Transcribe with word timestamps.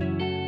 you 0.00 0.39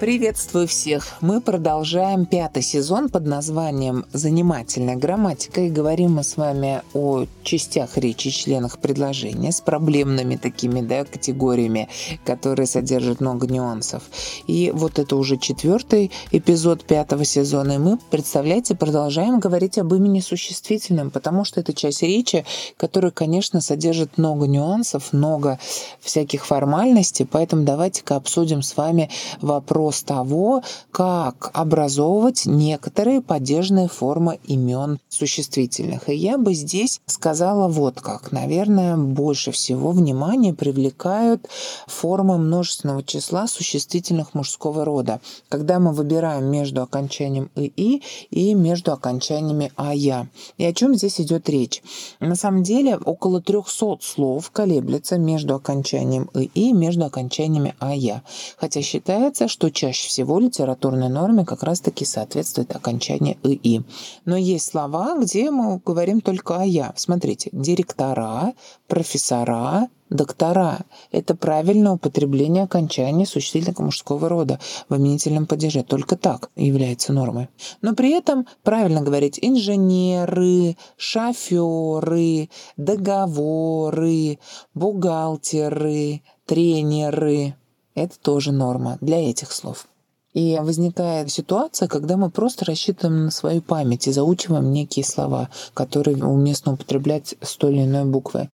Приветствую 0.00 0.68
всех! 0.68 1.16
Мы 1.20 1.40
продолжаем 1.40 2.24
пятый 2.24 2.62
сезон 2.62 3.08
под 3.08 3.26
названием 3.26 4.04
«Занимательная 4.12 4.94
грамматика» 4.94 5.62
и 5.62 5.70
говорим 5.70 6.12
мы 6.12 6.22
с 6.22 6.36
вами 6.36 6.82
о 6.94 7.24
частях 7.42 7.98
речи, 7.98 8.30
членах 8.30 8.78
предложения 8.78 9.50
с 9.50 9.60
проблемными 9.60 10.36
такими 10.36 10.82
да, 10.82 11.04
категориями, 11.04 11.88
которые 12.24 12.68
содержат 12.68 13.20
много 13.20 13.48
нюансов. 13.48 14.04
И 14.46 14.70
вот 14.72 15.00
это 15.00 15.16
уже 15.16 15.36
четвертый 15.36 16.12
эпизод 16.30 16.84
пятого 16.84 17.24
сезона, 17.24 17.72
и 17.72 17.78
мы, 17.78 17.98
представляете, 18.12 18.76
продолжаем 18.76 19.40
говорить 19.40 19.78
об 19.78 19.92
имени 19.92 20.20
существительном, 20.20 21.10
потому 21.10 21.44
что 21.44 21.58
это 21.58 21.72
часть 21.72 22.02
речи, 22.02 22.44
которая, 22.76 23.10
конечно, 23.10 23.60
содержит 23.60 24.16
много 24.16 24.46
нюансов, 24.46 25.12
много 25.12 25.58
всяких 26.00 26.46
формальностей, 26.46 27.26
поэтому 27.26 27.64
давайте-ка 27.64 28.14
обсудим 28.14 28.62
с 28.62 28.76
вами 28.76 29.10
вопрос 29.40 29.87
вопрос 29.88 30.02
того, 30.02 30.62
как 30.90 31.50
образовывать 31.54 32.46
некоторые 32.46 33.20
падежные 33.20 33.88
формы 33.88 34.38
имен 34.44 34.98
существительных. 35.08 36.08
И 36.08 36.14
я 36.14 36.36
бы 36.38 36.54
здесь 36.54 37.00
сказала 37.06 37.68
вот 37.68 38.00
как. 38.00 38.32
Наверное, 38.32 38.96
больше 38.96 39.50
всего 39.50 39.92
внимания 39.92 40.52
привлекают 40.52 41.46
формы 41.86 42.38
множественного 42.38 43.02
числа 43.02 43.46
существительных 43.46 44.34
мужского 44.34 44.84
рода, 44.84 45.20
когда 45.48 45.78
мы 45.78 45.92
выбираем 45.92 46.44
между 46.44 46.82
окончанием 46.82 47.50
«и» 47.56 48.02
и 48.30 48.54
между 48.54 48.92
окончаниями 48.92 49.72
«а-я». 49.76 50.26
И 50.58 50.64
о 50.64 50.72
чем 50.72 50.94
здесь 50.94 51.20
идет 51.20 51.48
речь? 51.48 51.82
На 52.20 52.34
самом 52.34 52.62
деле 52.62 52.96
около 52.96 53.40
300 53.40 53.98
слов 54.00 54.50
колеблется 54.50 55.18
между 55.18 55.54
окончанием 55.54 56.28
«и» 56.34 56.50
и 56.54 56.72
между 56.72 57.04
окончаниями 57.04 57.74
«а-я». 57.78 58.22
Хотя 58.58 58.82
считается, 58.82 59.48
что 59.48 59.70
чаще 59.78 60.08
всего 60.08 60.40
литературной 60.40 61.08
норме 61.08 61.44
как 61.44 61.62
раз-таки 61.62 62.04
соответствует 62.04 62.74
окончание 62.74 63.38
«и». 63.44 63.80
Но 64.24 64.36
есть 64.36 64.66
слова, 64.66 65.16
где 65.16 65.52
мы 65.52 65.80
говорим 65.84 66.20
только 66.20 66.60
о 66.60 66.64
«я». 66.64 66.92
Смотрите, 66.96 67.48
директора, 67.52 68.54
профессора, 68.88 69.88
доктора. 70.10 70.80
Это 71.12 71.36
правильное 71.36 71.92
употребление 71.92 72.64
окончания 72.64 73.24
существительного 73.24 73.84
мужского 73.84 74.28
рода 74.28 74.58
в 74.88 74.96
именительном 74.96 75.46
падеже. 75.46 75.84
Только 75.84 76.16
так 76.16 76.50
является 76.56 77.12
нормой. 77.12 77.48
Но 77.80 77.94
при 77.94 78.10
этом 78.10 78.48
правильно 78.64 79.00
говорить 79.00 79.38
инженеры, 79.40 80.76
шоферы, 80.96 82.48
договоры, 82.76 84.40
бухгалтеры, 84.74 86.22
тренеры. 86.46 87.54
Это 87.98 88.18
тоже 88.18 88.52
норма 88.52 88.98
для 89.00 89.30
этих 89.30 89.52
слов. 89.52 89.86
И 90.34 90.58
возникает 90.60 91.30
ситуация, 91.30 91.88
когда 91.88 92.16
мы 92.16 92.30
просто 92.30 92.64
рассчитываем 92.64 93.24
на 93.24 93.30
свою 93.30 93.60
память 93.60 94.06
и 94.06 94.12
заучиваем 94.12 94.72
некие 94.72 95.04
слова, 95.04 95.48
которые 95.74 96.16
уместно 96.24 96.74
употреблять 96.74 97.34
с 97.40 97.56
той 97.56 97.72
или 97.74 97.84
иной 97.84 98.04
буквой. 98.04 98.50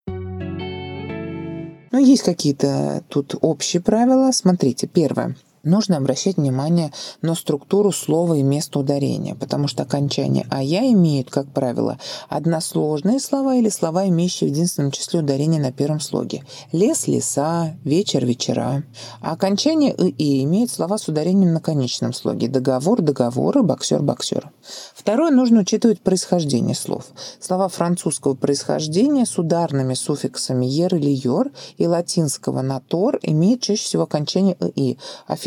Но 1.91 1.99
есть 1.99 2.23
какие-то 2.23 3.03
тут 3.09 3.35
общие 3.41 3.81
правила. 3.81 4.31
Смотрите, 4.31 4.87
первое 4.87 5.35
нужно 5.63 5.97
обращать 5.97 6.37
внимание 6.37 6.91
на 7.21 7.35
структуру 7.35 7.91
слова 7.91 8.35
и 8.35 8.43
место 8.43 8.79
ударения, 8.79 9.35
потому 9.35 9.67
что 9.67 9.83
окончание 9.83 10.45
«а 10.49 10.61
я» 10.61 10.85
имеют, 10.91 11.29
как 11.29 11.47
правило, 11.47 11.97
односложные 12.29 13.19
слова 13.19 13.55
или 13.55 13.69
слова, 13.69 14.07
имеющие 14.07 14.49
в 14.49 14.53
единственном 14.53 14.91
числе 14.91 15.21
ударение 15.21 15.61
на 15.61 15.71
первом 15.71 15.99
слоге. 15.99 16.43
Лес– 16.71 17.07
леса, 17.07 17.75
вечер– 17.83 18.25
вечера. 18.25 18.83
А 19.21 19.31
окончание 19.31 19.93
«и» 19.93 20.43
имеет 20.43 20.69
слова 20.69 20.97
с 20.97 21.07
ударением 21.07 21.53
на 21.53 21.61
конечном 21.61 22.13
слоге. 22.13 22.47
Договор– 22.49 23.01
договоры, 23.03 23.63
боксер– 23.63 24.01
боксер. 24.03 24.51
Второе, 24.93 25.31
нужно 25.31 25.61
учитывать 25.61 26.01
происхождение 26.01 26.75
слов. 26.75 27.05
Слова 27.39 27.69
французского 27.69 28.35
происхождения 28.35 29.25
с 29.25 29.37
ударными 29.37 29.93
суффиксами 29.93 30.65
«ер» 30.65 30.93
или 30.95 31.09
«йор» 31.09 31.51
и 31.77 31.87
латинского 31.87 32.61
«натор» 32.61 33.19
имеют 33.21 33.61
чаще 33.61 33.83
всего 33.83 34.03
окончание 34.03 34.57
«и». 34.75 34.97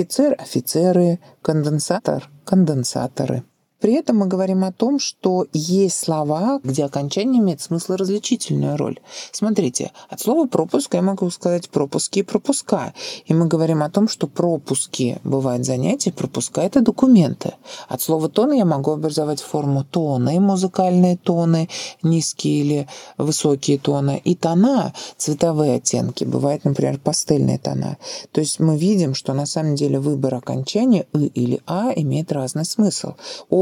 Офицер– 0.06 0.36
офицеры, 0.38 1.18
конденсатор– 1.42 2.30
конденсаторы. 2.44 3.42
При 3.80 3.92
этом 3.92 4.18
мы 4.18 4.26
говорим 4.26 4.64
о 4.64 4.72
том, 4.72 4.98
что 4.98 5.46
есть 5.52 5.98
слова, 5.98 6.60
где 6.64 6.84
окончание 6.84 7.40
имеет 7.40 7.60
смысл 7.60 7.94
различительную 7.94 8.76
роль. 8.76 8.98
Смотрите, 9.32 9.92
от 10.08 10.20
слова 10.20 10.46
пропуск 10.46 10.94
я 10.94 11.02
могу 11.02 11.28
сказать 11.30 11.68
пропуски 11.68 12.20
и 12.20 12.22
пропуска. 12.22 12.94
И 13.26 13.34
мы 13.34 13.46
говорим 13.46 13.82
о 13.82 13.90
том, 13.90 14.08
что 14.08 14.26
пропуски 14.26 15.18
бывают 15.24 15.64
занятия, 15.66 16.12
пропуска 16.12 16.62
это 16.62 16.80
документы. 16.80 17.54
От 17.88 18.00
слова 18.00 18.28
тон 18.28 18.52
я 18.52 18.64
могу 18.64 18.92
образовать 18.92 19.42
форму 19.42 19.84
тона 19.84 20.34
и 20.34 20.38
музыкальные 20.38 21.18
тоны, 21.18 21.68
низкие 22.02 22.60
или 22.60 22.88
высокие 23.18 23.78
тоны, 23.78 24.20
и 24.24 24.34
тона, 24.34 24.94
цветовые 25.16 25.76
оттенки. 25.76 26.24
Бывают, 26.24 26.64
например, 26.64 26.98
пастельные 26.98 27.58
тона. 27.58 27.98
То 28.32 28.40
есть 28.40 28.58
мы 28.58 28.78
видим, 28.78 29.14
что 29.14 29.34
на 29.34 29.46
самом 29.46 29.74
деле 29.74 29.98
выбор 30.00 30.34
окончания 30.34 31.06
«и» 31.12 31.26
или 31.26 31.60
«а» 31.66 31.92
имеет 31.94 32.32
разный 32.32 32.64
смысл 32.64 33.14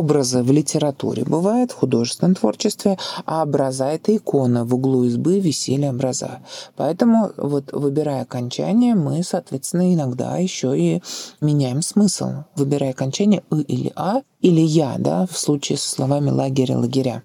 образы 0.04 0.42
в 0.42 0.52
литературе 0.52 1.24
бывает, 1.24 1.72
в 1.72 1.76
художественном 1.76 2.34
творчестве, 2.34 2.98
а 3.24 3.42
образа– 3.42 3.84
это 3.96 4.14
икона. 4.14 4.64
В 4.64 4.74
углу 4.74 5.04
избы 5.04 5.40
висели 5.40 5.86
образа. 5.86 6.40
Поэтому, 6.76 7.32
вот 7.38 7.72
выбирая 7.72 8.22
окончание, 8.22 8.94
мы, 8.94 9.22
соответственно, 9.22 9.94
иногда 9.94 10.36
еще 10.36 10.78
и 10.78 11.02
меняем 11.40 11.80
смысл. 11.80 12.44
Выбирая 12.54 12.90
окончание 12.90 13.42
«и» 13.50 13.62
или 13.62 13.92
«а» 13.96 14.20
или 14.42 14.60
«я», 14.60 14.96
да, 14.98 15.26
в 15.26 15.38
случае 15.38 15.78
со 15.78 15.88
словами 15.88 16.30
«лагеря», 16.30 16.76
«лагеря». 16.76 17.22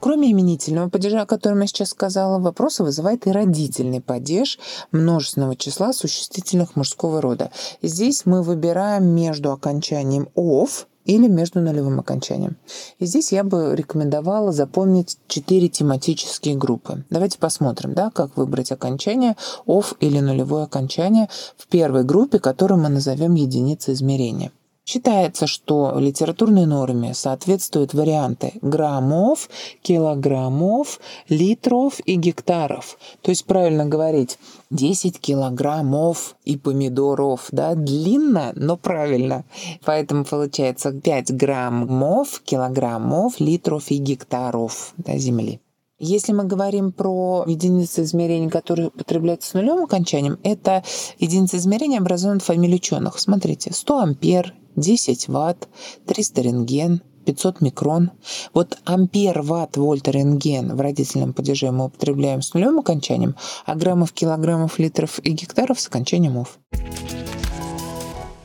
Кроме 0.00 0.32
именительного 0.32 0.88
падежа, 0.88 1.22
о 1.22 1.26
котором 1.26 1.60
я 1.60 1.66
сейчас 1.66 1.90
сказала, 1.90 2.38
вопросы 2.38 2.82
вызывает 2.82 3.26
и 3.26 3.32
родительный 3.32 4.00
падеж 4.00 4.58
множественного 4.92 5.56
числа 5.56 5.92
существительных 5.92 6.74
мужского 6.74 7.20
рода. 7.20 7.50
Здесь 7.82 8.24
мы 8.24 8.42
выбираем 8.42 9.04
между 9.04 9.52
окончанием 9.52 10.28
«ов», 10.34 10.86
или 11.06 11.28
между 11.28 11.60
нулевым 11.60 11.98
окончанием. 11.98 12.56
И 12.98 13.06
здесь 13.06 13.32
я 13.32 13.42
бы 13.42 13.74
рекомендовала 13.74 14.52
запомнить 14.52 15.16
четыре 15.28 15.68
тематические 15.68 16.56
группы. 16.56 17.04
Давайте 17.10 17.38
посмотрим, 17.38 17.94
да, 17.94 18.10
как 18.10 18.36
выбрать 18.36 18.70
окончание 18.70 19.36
«ов» 19.66 19.94
или 20.00 20.20
нулевое 20.20 20.64
окончание 20.64 21.28
в 21.56 21.66
первой 21.68 22.04
группе, 22.04 22.38
которую 22.38 22.80
мы 22.80 22.90
назовем 22.90 23.34
единицей 23.34 23.94
измерения. 23.94 24.52
Считается, 24.86 25.46
что 25.46 25.92
в 25.94 26.00
литературной 26.00 26.66
норме 26.66 27.14
соответствуют 27.14 27.94
варианты 27.94 28.54
граммов, 28.60 29.48
килограммов, 29.82 30.98
литров 31.28 32.00
и 32.06 32.16
гектаров. 32.16 32.98
То 33.22 33.30
есть 33.30 33.44
правильно 33.44 33.84
говорить 33.84 34.38
10 34.70 35.20
килограммов 35.20 36.34
и 36.44 36.56
помидоров. 36.56 37.48
Да? 37.52 37.74
Длинно, 37.74 38.52
но 38.56 38.76
правильно. 38.76 39.44
Поэтому 39.84 40.24
получается 40.24 40.92
5 40.92 41.36
граммов, 41.36 42.40
килограммов, 42.44 43.38
литров 43.38 43.90
и 43.90 43.98
гектаров 43.98 44.94
да, 44.96 45.16
земли. 45.18 45.60
Если 46.02 46.32
мы 46.32 46.44
говорим 46.44 46.92
про 46.92 47.44
единицы 47.46 48.02
измерения, 48.04 48.48
которые 48.48 48.88
употребляются 48.88 49.50
с 49.50 49.52
нулевым 49.54 49.84
окончанием, 49.84 50.38
это 50.42 50.82
единицы 51.18 51.58
измерения 51.58 51.98
образуют 51.98 52.42
фамилию 52.42 52.76
ученых. 52.76 53.18
Смотрите, 53.18 53.70
100 53.70 53.98
ампер, 53.98 54.54
10 54.76 55.28
ватт, 55.28 55.68
300 56.06 56.42
рентген, 56.42 57.02
500 57.24 57.60
микрон. 57.60 58.10
Вот 58.54 58.78
ампер, 58.84 59.42
ватт, 59.42 59.76
вольт, 59.76 60.08
рентген 60.08 60.74
в 60.74 60.80
родительном 60.80 61.32
падеже 61.32 61.70
мы 61.70 61.86
употребляем 61.86 62.42
с 62.42 62.54
нулевым 62.54 62.80
окончанием, 62.80 63.36
а 63.66 63.74
граммов, 63.74 64.12
килограммов, 64.12 64.78
литров 64.78 65.18
и 65.20 65.32
гектаров 65.32 65.80
с 65.80 65.86
окончанием 65.86 66.38
ОФ. 66.38 66.58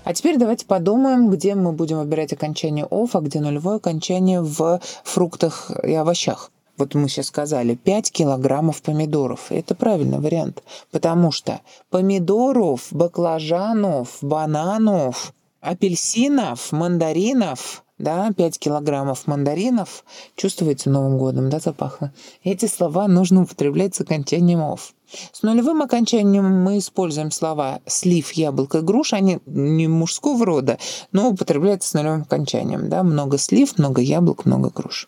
А 0.03 0.13
теперь 0.13 0.38
давайте 0.38 0.67
подумаем, 0.67 1.31
где 1.31 1.55
мы 1.55 1.71
будем 1.71 1.97
выбирать 1.97 2.31
окончание 2.31 2.85
ОФ, 2.85 3.15
а 3.15 3.21
где 3.21 3.39
нулевое 3.39 3.77
окончание 3.77 4.41
в 4.41 4.79
фруктах 5.03 5.71
и 5.83 5.94
овощах 5.94 6.51
вот 6.77 6.94
мы 6.94 7.07
сейчас 7.07 7.27
сказали, 7.27 7.75
5 7.75 8.11
килограммов 8.11 8.81
помидоров. 8.81 9.50
Это 9.50 9.75
правильный 9.75 10.19
вариант, 10.19 10.61
потому 10.91 11.31
что 11.31 11.61
помидоров, 11.89 12.88
баклажанов, 12.91 14.17
бананов, 14.21 15.33
апельсинов, 15.65 16.71
мандаринов, 16.71 17.83
да, 17.97 18.31
5 18.31 18.59
килограммов 18.59 19.27
мандаринов, 19.27 20.03
чувствуете 20.35 20.89
Новым 20.89 21.17
годом, 21.17 21.50
да, 21.50 21.59
запахло? 21.59 22.12
Эти 22.44 22.65
слова 22.65 23.07
нужно 23.07 23.44
употреблять 23.44 23.95
с 23.95 24.01
окончанием 24.01 24.62
«ов». 24.62 24.94
С 25.31 25.44
нулевым 25.44 25.81
окончанием 25.81 26.45
мы 26.63 26.79
используем 26.79 27.31
слова 27.31 27.79
слив, 27.85 28.31
яблоко, 28.33 28.81
груша. 28.81 29.17
Они 29.17 29.39
не 29.45 29.88
мужского 29.88 30.45
рода, 30.45 30.77
но 31.12 31.29
употребляются 31.29 31.89
с 31.89 31.94
нулевым 31.94 32.23
окончанием. 32.23 32.89
Да? 32.89 33.03
Много 33.03 33.38
слив, 33.38 33.77
много 33.77 34.01
яблок, 34.01 34.45
много 34.45 34.71
груш. 34.71 35.07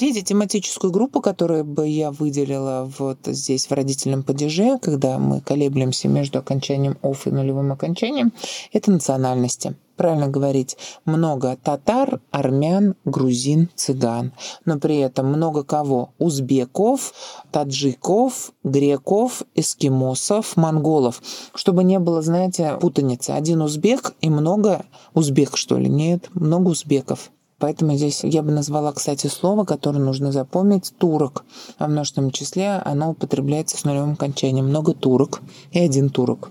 Третья 0.00 0.22
тематическую 0.22 0.90
группу, 0.90 1.20
которую 1.20 1.62
бы 1.62 1.86
я 1.86 2.10
выделила 2.10 2.90
вот 2.98 3.18
здесь 3.26 3.66
в 3.66 3.72
родительном 3.72 4.22
падеже, 4.22 4.78
когда 4.78 5.18
мы 5.18 5.42
колеблемся 5.42 6.08
между 6.08 6.38
окончанием 6.38 6.96
«оф» 7.02 7.26
и 7.26 7.30
нулевым 7.30 7.70
окончанием, 7.70 8.32
это 8.72 8.90
национальности 8.92 9.74
правильно 9.96 10.28
говорить, 10.28 10.78
много 11.04 11.58
татар, 11.62 12.22
армян, 12.30 12.94
грузин, 13.04 13.68
цыган. 13.74 14.32
Но 14.64 14.78
при 14.78 14.96
этом 14.96 15.26
много 15.26 15.64
кого? 15.64 16.14
Узбеков, 16.18 17.12
таджиков, 17.52 18.52
греков, 18.64 19.42
эскимосов, 19.54 20.56
монголов. 20.56 21.20
Чтобы 21.54 21.84
не 21.84 21.98
было, 21.98 22.22
знаете, 22.22 22.78
путаницы. 22.80 23.32
Один 23.32 23.60
узбек 23.60 24.14
и 24.22 24.30
много 24.30 24.86
узбек, 25.12 25.58
что 25.58 25.76
ли? 25.76 25.90
Нет, 25.90 26.30
много 26.32 26.68
узбеков. 26.68 27.30
Поэтому 27.60 27.94
здесь 27.94 28.24
я 28.24 28.42
бы 28.42 28.50
назвала, 28.50 28.90
кстати, 28.92 29.28
слово, 29.28 29.64
которое 29.64 30.00
нужно 30.00 30.32
запомнить, 30.32 30.92
турок. 30.98 31.44
А 31.78 31.86
в 31.86 31.90
множественном 31.90 32.30
числе 32.32 32.82
оно 32.84 33.10
употребляется 33.10 33.76
с 33.76 33.84
нулевым 33.84 34.12
окончанием. 34.14 34.66
Много 34.66 34.94
турок 34.94 35.40
и 35.70 35.78
один 35.78 36.08
турок. 36.08 36.50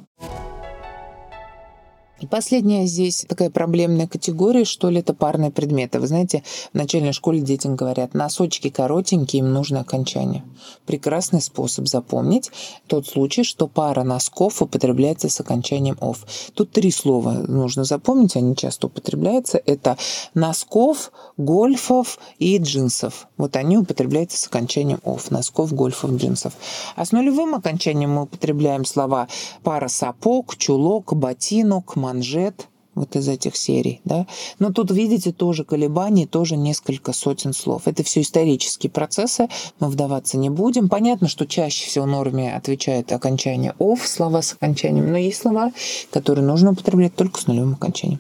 И 2.19 2.27
последняя 2.27 2.86
здесь 2.86 3.25
такая 3.30 3.50
проблемная 3.50 4.07
категория, 4.07 4.66
что 4.66 4.89
ли, 4.89 5.00
это 5.00 5.13
парные 5.13 5.51
предметы. 5.51 6.00
Вы 6.00 6.07
знаете, 6.07 6.44
в 6.74 6.77
начальной 6.77 7.13
школе 7.13 7.39
детям 7.39 7.75
говорят, 7.77 8.13
носочки 8.13 8.69
коротенькие, 8.69 9.39
им 9.39 9.54
нужно 9.54 9.81
окончание. 9.81 10.44
Прекрасный 10.86 11.42
способ 11.42 11.88
запомнить 11.88 12.51
тот 12.88 13.07
случай, 13.07 13.44
что 13.44 13.68
пара 13.68 14.04
носков 14.04 14.62
употребляется 14.62 15.30
с 15.30 15.39
окончанием 15.39 15.98
«ов». 16.01 16.25
Тут 16.54 16.71
три 16.71 16.92
слова 16.92 17.31
нужно 17.31 17.86
запомнить, 17.86 18.36
они 18.36 18.56
часто 18.56 18.88
употребляются. 18.88 19.62
Это 19.66 19.98
носков, 20.33 21.12
гольфов 21.38 22.19
и 22.38 22.57
джинсов. 22.57 23.27
Вот 23.38 23.56
они 23.56 23.77
употребляются 23.77 24.38
с 24.38 24.48
окончанием 24.48 25.00
«ов». 25.04 25.31
Носков, 25.31 25.74
гольфов, 25.74 26.12
джинсов. 26.12 26.54
А 26.98 27.06
с 27.06 27.13
нулевым 27.13 27.56
окончанием 27.56 28.12
мы 28.12 28.24
употребляем 28.24 28.83
слова 28.83 29.30
пара 29.63 29.88
сапог, 29.88 30.57
чулок, 30.57 31.13
ботинок, 31.16 31.95
манжет, 32.10 32.68
вот 32.96 33.16
из 33.16 33.28
этих 33.30 33.56
серий, 33.56 34.02
да. 34.04 34.26
Но 34.58 34.72
тут, 34.72 34.92
видите, 34.92 35.32
тоже 35.32 35.64
колебания, 35.64 36.26
тоже 36.26 36.58
несколько 36.58 37.14
сотен 37.14 37.54
слов. 37.54 37.84
Это 37.86 38.04
все 38.04 38.22
исторические 38.22 38.90
процессы, 38.90 39.48
мы 39.80 39.90
вдаваться 39.90 40.38
не 40.38 40.50
будем. 40.50 40.90
Понятно, 40.90 41.28
что 41.28 41.46
чаще 41.46 41.86
всего 41.86 42.06
норме 42.06 42.54
отвечает 42.54 43.12
окончание 43.12 43.74
«of», 43.80 44.00
слова 44.06 44.42
с 44.42 44.54
окончанием, 44.54 45.12
но 45.12 45.18
есть 45.18 45.40
слова, 45.40 45.72
которые 46.12 46.46
нужно 46.46 46.72
употреблять 46.72 47.16
только 47.16 47.40
с 47.40 47.48
нулевым 47.48 47.74
окончанием. 47.74 48.20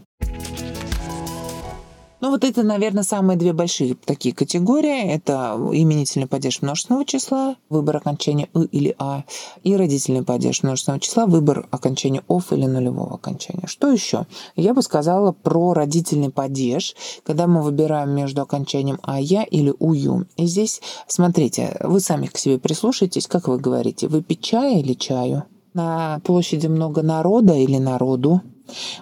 Ну, 2.21 2.31
вот 2.31 2.43
это, 2.43 2.63
наверное, 2.63 3.03
самые 3.03 3.37
две 3.37 3.53
большие 3.53 3.95
такие 3.95 4.35
категории. 4.35 5.09
Это 5.09 5.57
именительный 5.71 6.27
падеж 6.27 6.61
множественного 6.61 7.05
числа, 7.05 7.55
выбор 7.69 7.97
окончания 7.97 8.49
«ы» 8.53 8.65
или 8.65 8.93
«а», 8.99 9.23
и 9.63 9.75
родительный 9.75 10.23
падеж 10.23 10.63
множественного 10.63 10.99
числа, 10.99 11.25
выбор 11.27 11.67
окончания 11.71 12.21
«ов» 12.27 12.51
или 12.51 12.65
нулевого 12.65 13.15
окончания. 13.15 13.67
Что 13.67 13.89
еще? 13.89 14.27
Я 14.57 14.73
бы 14.73 14.81
сказала 14.81 15.31
про 15.31 15.73
родительный 15.73 16.29
падеж, 16.29 16.95
когда 17.25 17.47
мы 17.47 17.61
выбираем 17.61 18.09
между 18.09 18.41
окончанием 18.41 18.99
«ая» 19.03 19.43
или 19.43 19.73
«ую». 19.79 20.27
И 20.35 20.45
здесь, 20.45 20.81
смотрите, 21.07 21.77
вы 21.81 22.01
сами 22.01 22.27
к 22.27 22.37
себе 22.37 22.59
прислушайтесь, 22.59 23.27
как 23.27 23.47
вы 23.47 23.59
говорите, 23.59 24.09
вы 24.09 24.21
пить 24.21 24.41
чая 24.41 24.79
или 24.79 24.93
чаю? 24.93 25.45
На 25.73 26.19
площади 26.25 26.67
много 26.67 27.01
народа 27.01 27.53
или 27.53 27.77
народу? 27.77 28.41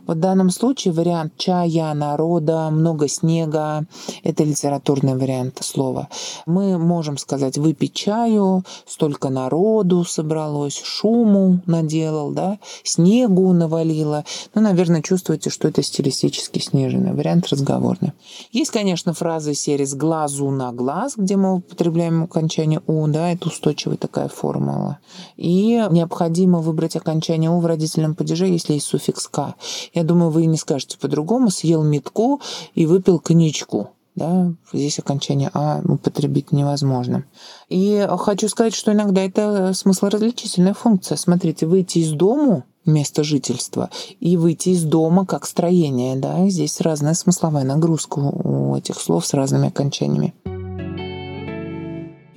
В 0.05 0.15
данном 0.15 0.49
случае 0.49 0.93
вариант 0.93 1.33
чая, 1.37 1.93
народа, 1.93 2.69
много 2.71 3.07
снега– 3.07 3.85
это 4.23 4.43
литературный 4.43 5.15
вариант 5.15 5.59
слова. 5.61 6.07
Мы 6.45 6.77
можем 6.77 7.17
сказать 7.17 7.57
выпить 7.57 7.93
чаю, 7.93 8.63
столько 8.85 9.29
народу 9.29 10.03
собралось, 10.03 10.81
шуму 10.83 11.61
наделал, 11.65 12.31
да, 12.31 12.59
снегу 12.83 13.51
навалило. 13.53 14.23
Ну, 14.55 14.61
наверное, 14.61 15.01
чувствуете, 15.01 15.49
что 15.49 15.67
это 15.67 15.83
стилистически 15.83 16.59
сниженный 16.59 17.13
вариант 17.13 17.47
разговорный. 17.49 18.13
Есть, 18.51 18.71
конечно, 18.71 19.13
фразы 19.13 19.53
серии 19.53 19.85
«с 19.85 19.95
глазу 19.95 20.49
на 20.49 20.71
глаз», 20.71 21.13
где 21.17 21.35
мы 21.35 21.55
употребляем 21.55 22.23
окончание 22.23 22.81
«у», 22.87 23.07
да, 23.07 23.31
это 23.31 23.47
устойчивая 23.47 23.97
такая 23.97 24.27
формула. 24.29 24.99
И 25.35 25.85
необходимо 25.91 26.59
выбрать 26.59 26.95
окончание 26.95 27.49
«у» 27.49 27.59
в 27.59 27.65
родительном 27.65 28.15
падеже, 28.15 28.47
если 28.47 28.73
есть 28.73 28.87
суффикс 28.87 29.27
«к». 29.27 29.55
Я 29.93 30.03
думаю, 30.03 30.31
вы 30.31 30.45
не 30.45 30.57
скажете 30.57 30.97
по-другому. 30.97 31.49
Съел 31.49 31.83
метку 31.83 32.41
и 32.75 32.85
выпил 32.85 33.19
коньячку. 33.19 33.89
Да, 34.15 34.51
здесь 34.73 34.97
окончание 34.97 35.51
«а» 35.53 35.79
употребить 35.87 36.51
невозможно. 36.51 37.25
И 37.69 38.03
хочу 38.17 38.49
сказать, 38.49 38.73
что 38.73 38.91
иногда 38.91 39.21
это 39.21 39.73
смыслоразличительная 39.75 40.73
функция. 40.73 41.17
Смотрите, 41.17 41.67
выйти 41.67 41.99
из 41.99 42.13
дому 42.13 42.63
место 42.87 43.23
жительства 43.23 43.91
и 44.19 44.35
выйти 44.35 44.69
из 44.69 44.83
дома 44.85 45.25
как 45.25 45.45
строение. 45.45 46.15
Да? 46.15 46.49
Здесь 46.49 46.81
разная 46.81 47.13
смысловая 47.13 47.63
нагрузка 47.63 48.17
у 48.17 48.75
этих 48.75 48.99
слов 48.99 49.23
с 49.25 49.35
разными 49.35 49.67
окончаниями. 49.67 50.33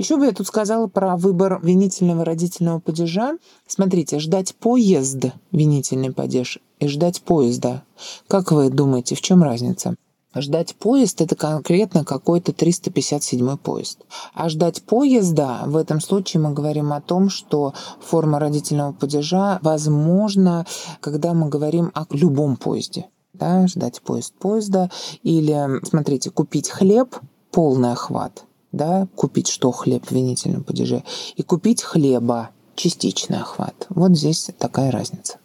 Еще 0.00 0.16
бы 0.16 0.24
я 0.24 0.32
тут 0.32 0.46
сказала 0.46 0.86
про 0.86 1.18
выбор 1.18 1.60
винительного 1.62 2.24
родительного 2.24 2.80
падежа. 2.80 3.36
Смотрите, 3.66 4.18
ждать 4.18 4.54
поезд, 4.54 5.26
винительный 5.52 6.10
падеж, 6.10 6.58
и 6.78 6.88
ждать 6.88 7.20
поезда. 7.20 7.82
Как 8.26 8.50
вы 8.50 8.70
думаете, 8.70 9.14
в 9.14 9.20
чем 9.20 9.42
разница? 9.42 9.96
Ждать 10.34 10.74
поезд– 10.76 11.20
это 11.20 11.36
конкретно 11.36 12.06
какой-то 12.06 12.54
357 12.54 13.58
поезд. 13.58 13.98
А 14.32 14.48
ждать 14.48 14.82
поезда, 14.84 15.64
в 15.66 15.76
этом 15.76 16.00
случае 16.00 16.40
мы 16.40 16.54
говорим 16.54 16.94
о 16.94 17.02
том, 17.02 17.28
что 17.28 17.74
форма 18.00 18.38
родительного 18.38 18.94
падежа 18.94 19.58
возможна, 19.60 20.64
когда 21.00 21.34
мы 21.34 21.50
говорим 21.50 21.90
о 21.92 22.06
любом 22.08 22.56
поезде. 22.56 23.04
Да, 23.34 23.66
ждать 23.66 24.00
поезд 24.00 24.32
поезда. 24.38 24.90
Или, 25.22 25.84
смотрите, 25.86 26.30
купить 26.30 26.70
хлеб– 26.70 27.16
полный 27.50 27.92
охват. 27.92 28.46
Да, 28.72 29.08
купить 29.16 29.48
что 29.48 29.72
хлеб 29.72 30.06
в 30.06 30.12
винительном 30.12 30.64
падеже. 30.64 31.02
И 31.36 31.42
купить 31.42 31.82
хлеба– 31.82 32.50
частичный 32.76 33.38
охват. 33.38 33.86
Вот 33.90 34.16
здесь 34.16 34.50
такая 34.58 34.90
разница. 34.90 35.38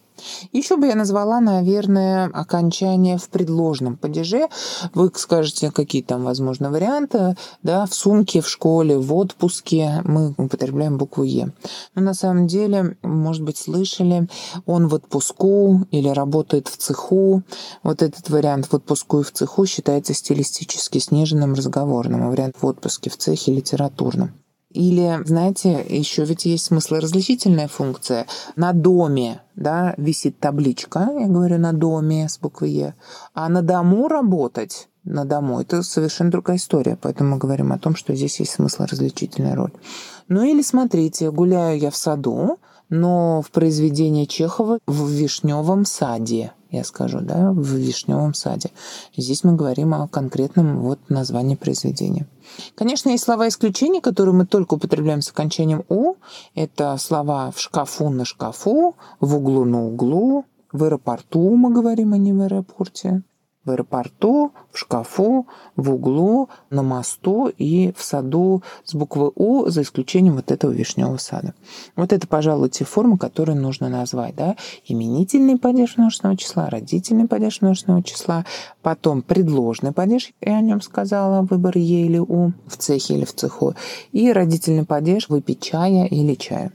Еще 0.52 0.76
бы 0.76 0.86
я 0.86 0.94
назвала, 0.94 1.40
наверное, 1.40 2.30
окончание 2.32 3.18
в 3.18 3.28
предложном 3.28 3.96
падеже. 3.96 4.48
Вы 4.94 5.10
скажете, 5.14 5.70
какие 5.70 6.02
там, 6.02 6.24
возможно, 6.24 6.70
варианты. 6.70 7.36
Да, 7.62 7.86
в 7.86 7.94
сумке, 7.94 8.40
в 8.40 8.48
школе, 8.48 8.98
в 8.98 9.14
отпуске 9.14 10.02
мы 10.04 10.34
употребляем 10.36 10.98
букву 10.98 11.24
«е». 11.24 11.52
Но 11.94 12.02
на 12.02 12.14
самом 12.14 12.46
деле, 12.46 12.96
может 13.02 13.42
быть, 13.42 13.58
слышали, 13.58 14.28
он 14.66 14.88
в 14.88 14.94
отпуску 14.94 15.86
или 15.90 16.08
работает 16.08 16.68
в 16.68 16.76
цеху. 16.76 17.42
Вот 17.82 18.02
этот 18.02 18.28
вариант 18.30 18.66
в 18.66 18.74
отпуску 18.74 19.20
и 19.20 19.22
в 19.22 19.32
цеху 19.32 19.66
считается 19.66 20.14
стилистически 20.14 20.98
сниженным 20.98 21.54
разговорным, 21.54 22.22
а 22.22 22.30
вариант 22.30 22.56
в 22.60 22.66
отпуске 22.66 23.10
в 23.10 23.16
цехе 23.16 23.52
литературным. 23.52 24.45
Или, 24.76 25.22
знаете, 25.24 25.84
еще 25.88 26.24
ведь 26.26 26.44
есть 26.44 26.66
смыслоразличительная 26.66 27.66
функция. 27.66 28.26
На 28.56 28.74
доме 28.74 29.40
да, 29.54 29.94
висит 29.96 30.38
табличка, 30.38 31.08
я 31.18 31.26
говорю, 31.26 31.58
на 31.58 31.72
доме 31.72 32.28
с 32.28 32.38
буквой 32.38 32.70
«Е», 32.70 32.94
а 33.32 33.48
на 33.48 33.62
дому 33.62 34.06
работать 34.06 34.88
на 35.04 35.24
дому. 35.24 35.60
Это 35.60 35.82
совершенно 35.82 36.30
другая 36.30 36.58
история, 36.58 36.98
поэтому 37.00 37.30
мы 37.30 37.38
говорим 37.38 37.72
о 37.72 37.78
том, 37.78 37.96
что 37.96 38.14
здесь 38.14 38.38
есть 38.38 38.52
смыслоразличительная 38.52 39.54
роль. 39.54 39.72
Ну 40.28 40.42
или 40.42 40.60
смотрите, 40.60 41.30
гуляю 41.30 41.78
я 41.78 41.90
в 41.90 41.96
саду, 41.96 42.58
но 42.90 43.40
в 43.40 43.50
произведении 43.50 44.26
Чехова 44.26 44.78
в 44.86 45.08
вишневом 45.08 45.86
саде 45.86 46.52
я 46.78 46.84
скажу, 46.84 47.20
да, 47.20 47.52
в 47.52 47.64
вишневом 47.74 48.34
саде. 48.34 48.70
Здесь 49.16 49.44
мы 49.44 49.54
говорим 49.54 49.94
о 49.94 50.08
конкретном 50.08 50.80
вот 50.80 50.98
названии 51.08 51.56
произведения. 51.56 52.26
Конечно, 52.74 53.10
есть 53.10 53.24
слова 53.24 53.48
исключения, 53.48 54.00
которые 54.00 54.34
мы 54.34 54.46
только 54.46 54.74
употребляем 54.74 55.22
с 55.22 55.30
окончанием 55.30 55.84
«у». 55.88 56.14
Это 56.54 56.96
слова 56.98 57.50
«в 57.50 57.60
шкафу» 57.60 58.10
на 58.10 58.24
шкафу, 58.24 58.96
«в 59.20 59.36
углу» 59.36 59.64
на 59.64 59.84
углу, 59.86 60.44
«в 60.72 60.84
аэропорту» 60.84 61.56
мы 61.56 61.72
говорим, 61.72 62.12
а 62.12 62.18
не 62.18 62.32
в 62.32 62.40
аэропорте. 62.40 63.22
В 63.66 63.70
аэропорту, 63.70 64.52
в 64.70 64.78
шкафу, 64.78 65.46
в 65.74 65.92
углу, 65.92 66.48
на 66.70 66.82
мосту 66.82 67.48
и 67.48 67.92
в 67.96 68.02
саду 68.02 68.62
с 68.84 68.94
буквы 68.94 69.32
У, 69.34 69.66
за 69.66 69.82
исключением 69.82 70.36
вот 70.36 70.50
этого 70.50 70.70
вишневого 70.70 71.18
сада. 71.18 71.54
Вот 71.96 72.12
это, 72.12 72.26
пожалуй, 72.26 72.70
те 72.70 72.84
формы, 72.84 73.18
которые 73.18 73.56
нужно 73.56 73.88
назвать. 73.88 74.36
Да? 74.36 74.56
Именительный 74.86 75.58
падеж 75.58 75.96
множественного 75.96 76.36
числа, 76.36 76.70
родительный 76.70 77.26
падеж 77.26 77.60
множественного 77.60 78.02
числа, 78.02 78.46
потом 78.82 79.22
предложный 79.22 79.92
падеж, 79.92 80.32
я 80.40 80.58
о 80.58 80.62
нем 80.62 80.80
сказала, 80.80 81.42
выбор 81.42 81.76
Е 81.76 82.06
или 82.06 82.18
У 82.18 82.52
в 82.66 82.76
цехе 82.76 83.14
или 83.14 83.24
в 83.24 83.34
цеху, 83.34 83.74
и 84.12 84.32
родительный 84.32 84.84
падеж 84.84 85.28
выпить 85.28 85.60
чая 85.60 86.06
или 86.06 86.34
чая. 86.34 86.72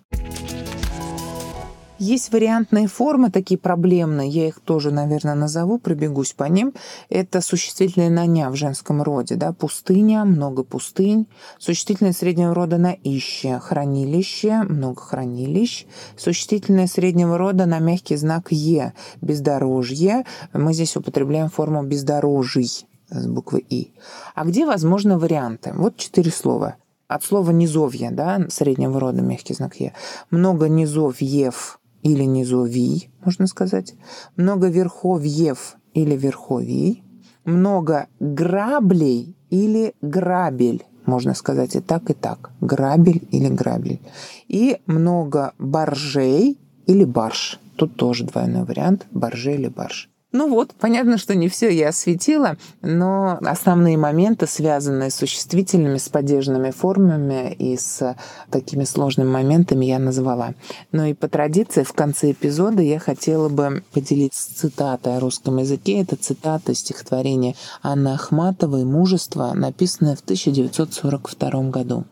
Есть 2.03 2.33
вариантные 2.33 2.87
формы, 2.87 3.29
такие 3.29 3.59
проблемные, 3.59 4.27
я 4.27 4.47
их 4.47 4.59
тоже, 4.59 4.89
наверное, 4.89 5.35
назову, 5.35 5.77
пробегусь 5.77 6.33
по 6.33 6.45
ним. 6.45 6.73
Это 7.09 7.41
существительное 7.41 8.09
на 8.09 8.25
«ня» 8.25 8.49
в 8.49 8.55
женском 8.55 9.03
роде, 9.03 9.35
да, 9.35 9.53
пустыня, 9.53 10.25
много 10.25 10.63
пустынь, 10.63 11.27
существительное 11.59 12.13
среднего 12.13 12.55
рода 12.55 12.79
на 12.79 12.93
«ище», 12.93 13.59
хранилище, 13.59 14.63
много 14.63 14.99
хранилищ, 14.99 15.85
существительное 16.17 16.87
среднего 16.87 17.37
рода 17.37 17.67
на 17.67 17.77
мягкий 17.77 18.15
знак 18.15 18.51
«е», 18.51 18.93
бездорожье, 19.21 20.25
мы 20.53 20.73
здесь 20.73 20.97
употребляем 20.97 21.51
форму 21.51 21.83
бездорожий 21.83 22.87
с 23.11 23.27
буквы 23.27 23.59
«и». 23.59 23.93
А 24.33 24.43
где 24.45 24.65
возможны 24.65 25.19
варианты? 25.19 25.71
Вот 25.75 25.97
четыре 25.97 26.31
слова. 26.31 26.77
От 27.07 27.23
слова 27.23 27.51
низовье, 27.51 28.09
да, 28.09 28.43
среднего 28.49 28.99
рода 28.99 29.21
мягкий 29.21 29.53
знак 29.53 29.75
«е». 29.75 29.93
Много 30.31 30.67
низовьев, 30.67 31.77
или 32.03 32.23
низовий, 32.23 33.09
можно 33.23 33.47
сказать, 33.47 33.93
много 34.35 34.67
верховьев 34.67 35.75
или 35.93 36.15
верховий, 36.15 37.03
много 37.43 38.07
граблей 38.19 39.35
или 39.49 39.93
грабель, 40.01 40.83
можно 41.05 41.33
сказать 41.33 41.75
и 41.75 41.79
так, 41.79 42.09
и 42.09 42.13
так, 42.13 42.51
грабель 42.61 43.27
или 43.31 43.47
грабель, 43.47 43.99
и 44.47 44.77
много 44.85 45.53
баржей 45.57 46.59
или 46.87 47.03
барж. 47.03 47.59
Тут 47.75 47.95
тоже 47.95 48.25
двойной 48.25 48.63
вариант, 48.63 49.07
баржей 49.11 49.55
или 49.55 49.67
барж. 49.67 50.09
Ну 50.33 50.47
вот, 50.47 50.73
понятно, 50.79 51.17
что 51.17 51.35
не 51.35 51.49
все 51.49 51.69
я 51.69 51.89
осветила, 51.89 52.55
но 52.81 53.37
основные 53.41 53.97
моменты, 53.97 54.47
связанные 54.47 55.09
с 55.09 55.15
существительными, 55.15 55.97
с 55.97 56.07
падежными 56.07 56.71
формами 56.71 57.53
и 57.53 57.75
с 57.75 58.15
такими 58.49 58.85
сложными 58.85 59.29
моментами 59.29 59.85
я 59.85 59.99
назвала. 59.99 60.53
Но 60.93 61.05
и 61.05 61.13
по 61.13 61.27
традиции 61.27 61.83
в 61.83 61.91
конце 61.91 62.31
эпизода 62.31 62.81
я 62.81 62.97
хотела 62.97 63.49
бы 63.49 63.83
поделиться 63.91 64.55
цитатой 64.55 65.17
о 65.17 65.19
русском 65.19 65.57
языке. 65.57 65.99
Это 65.99 66.15
цитата 66.15 66.73
стихотворения 66.73 67.55
Анны 67.83 68.13
Ахматовой 68.13 68.85
«Мужество», 68.85 69.51
написанное 69.53 70.15
в 70.15 70.21
1942 70.21 71.63
году. 71.71 72.05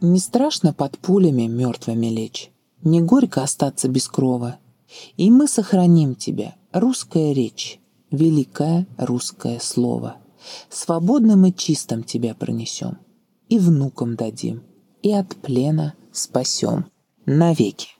«Не 0.00 0.18
страшно 0.18 0.72
под 0.72 0.96
пулями 0.96 1.42
мертвыми 1.42 2.06
лечь, 2.06 2.50
не 2.82 3.02
горько 3.02 3.42
остаться 3.42 3.86
без 3.86 4.08
крова, 4.08 4.56
и 5.16 5.30
мы 5.30 5.48
сохраним 5.48 6.14
тебя, 6.14 6.54
русская 6.72 7.32
речь, 7.32 7.80
великое 8.10 8.86
русское 8.96 9.58
слово. 9.60 10.16
Свободным 10.70 11.46
и 11.46 11.54
чистым 11.54 12.02
тебя 12.02 12.34
пронесем, 12.34 12.98
и 13.48 13.58
внукам 13.58 14.16
дадим, 14.16 14.62
и 15.02 15.12
от 15.12 15.36
плена 15.36 15.94
спасем. 16.12 16.86
Навеки. 17.26 17.99